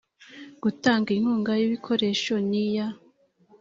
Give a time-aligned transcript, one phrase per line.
[0.63, 2.87] gutanga inkunga y ibikoresho n iya